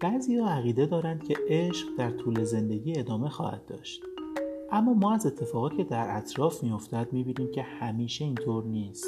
بعضی 0.00 0.36
ها 0.36 0.48
عقیده 0.48 0.86
دارند 0.86 1.24
که 1.24 1.36
عشق 1.48 1.88
در 1.98 2.10
طول 2.10 2.44
زندگی 2.44 2.98
ادامه 2.98 3.28
خواهد 3.28 3.66
داشت. 3.66 4.02
اما 4.70 4.94
ما 4.94 5.14
از 5.14 5.26
اتفاقاتی 5.26 5.76
که 5.76 5.84
در 5.84 6.16
اطراف 6.16 6.62
میافتد 6.62 7.08
می‌بینیم 7.12 7.52
که 7.52 7.62
همیشه 7.62 8.24
اینطور 8.24 8.64
نیست. 8.64 9.06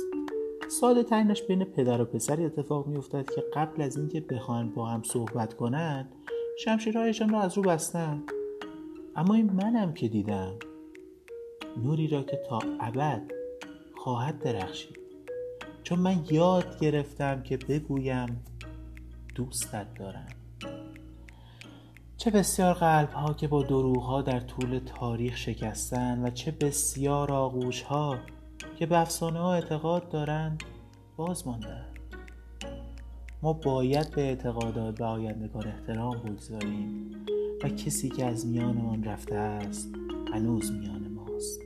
ساده 0.69 1.03
ترینش 1.03 1.43
بین 1.43 1.65
پدر 1.65 2.01
و 2.01 2.05
پسری 2.05 2.45
اتفاق 2.45 2.87
میافتد 2.87 3.31
که 3.35 3.45
قبل 3.55 3.83
از 3.83 3.97
اینکه 3.97 4.21
بخواهند 4.21 4.75
با 4.75 4.87
هم 4.87 5.03
صحبت 5.03 5.55
کنند 5.55 6.13
شمشیرهایشان 6.59 7.29
را 7.29 7.41
از 7.41 7.57
رو 7.57 7.63
بستند 7.63 8.33
اما 9.17 9.35
این 9.35 9.53
منم 9.53 9.93
که 9.93 10.09
دیدم. 10.09 10.53
نوری 11.85 12.09
را 12.09 12.23
که 12.23 12.41
تا 12.49 12.59
ابد 12.81 13.23
خواهد 13.97 14.39
درخشید. 14.39 14.99
چون 15.83 15.99
من 15.99 16.17
یاد 16.31 16.81
گرفتم 16.81 17.43
که 17.43 17.57
بگویم 17.57 18.45
دوستت 19.35 19.95
دارم. 19.99 20.38
چه 22.19 22.31
بسیار 22.31 22.75
قلب 22.75 23.13
ها 23.13 23.35
که 23.35 23.49
با 23.49 23.63
دروغ 23.63 24.03
ها 24.03 24.23
در 24.23 24.41
طول 24.41 24.79
تاریخ 24.79 25.37
شکستن 25.37 26.25
و 26.25 26.31
چه 26.31 26.51
بسیار 26.51 27.33
آغوش 27.33 27.83
ها 27.83 28.19
که 28.79 28.87
به 28.87 28.99
افسانه 28.99 29.39
ها 29.39 29.55
اعتقاد 29.55 30.09
دارند 30.09 30.63
باز 31.17 31.47
ماندند 31.47 31.99
ما 33.43 33.53
باید 33.53 34.11
به 34.11 34.23
اعتقادات 34.23 35.01
و 35.01 35.05
آیندگان 35.05 35.67
احترام 35.67 36.19
بگذاریم 36.19 37.11
و 37.65 37.69
کسی 37.69 38.09
که 38.09 38.25
از 38.25 38.47
میانمان 38.47 39.05
رفته 39.05 39.35
است 39.35 39.95
هنوز 40.33 40.73
میان 40.73 41.09
ماست. 41.09 41.61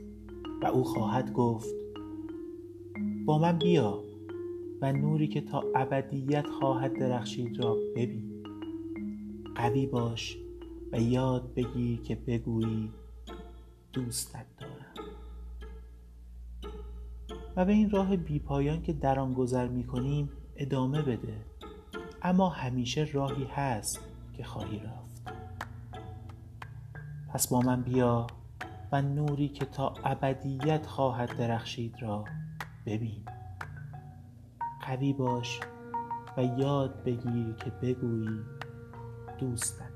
و 0.61 0.65
او 0.65 0.83
خواهد 0.83 1.33
گفت 1.33 1.75
با 3.25 3.37
من 3.37 3.57
بیا 3.57 4.03
و 4.81 4.93
نوری 4.93 5.27
که 5.27 5.41
تا 5.41 5.63
ابدیت 5.75 6.47
خواهد 6.47 6.99
درخشید 6.99 7.63
را 7.63 7.77
ببین. 7.95 8.43
قوی 9.55 9.85
باش 9.85 10.42
و 10.93 11.01
یاد 11.01 11.53
بگیر 11.53 12.01
که 12.01 12.15
بگویی 12.15 12.91
دوستت 13.93 14.45
دارم. 14.57 14.93
و 17.55 17.65
به 17.65 17.71
این 17.71 17.89
راه 17.89 18.17
بیپایان 18.17 18.81
که 18.81 18.93
در 18.93 19.19
آن 19.19 19.33
گذر 19.33 19.67
می 19.67 19.83
کنیم 19.83 20.29
ادامه 20.55 21.01
بده. 21.01 21.45
اما 22.21 22.49
همیشه 22.49 23.07
راهی 23.13 23.43
هست 23.43 23.99
که 24.33 24.43
خواهی 24.43 24.79
رفت. 24.79 25.33
پس 27.33 27.47
با 27.47 27.61
من 27.61 27.81
بیا 27.81 28.27
و 28.91 29.01
نوری 29.01 29.49
که 29.49 29.65
تا 29.65 29.93
ابدیت 30.03 30.85
خواهد 30.85 31.37
درخشید 31.37 31.95
را 32.01 32.25
ببین. 32.85 33.25
قوی 34.87 35.13
باش 35.13 35.59
و 36.37 36.43
یاد 36.43 37.03
بگیر 37.03 37.53
که 37.53 37.69
بگویی 37.69 38.39
دوستت 39.39 39.92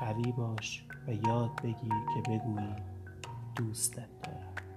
قوی 0.00 0.32
باش 0.32 0.84
و 1.08 1.12
یاد 1.12 1.50
بگیر 1.62 2.04
که 2.14 2.30
بگویی 2.30 2.76
دوستت 3.56 4.08
دارم. 4.22 4.69